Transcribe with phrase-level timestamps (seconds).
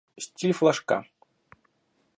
[0.25, 0.97] Стиль флажка